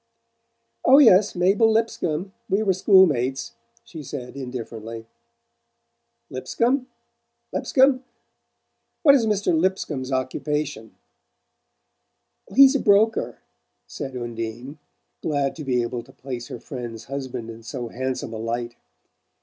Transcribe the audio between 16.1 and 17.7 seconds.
place her friend's husband in